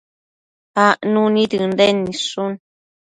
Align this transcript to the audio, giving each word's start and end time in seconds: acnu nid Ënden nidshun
acnu 0.85 1.23
nid 1.35 1.51
Ënden 1.65 1.97
nidshun 2.03 2.51